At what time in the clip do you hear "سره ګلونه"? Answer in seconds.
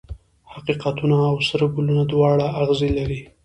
1.49-2.03